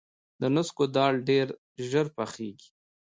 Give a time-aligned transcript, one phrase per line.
[0.41, 1.47] د نسکو دال ډیر
[1.89, 2.69] ژر پخیږي.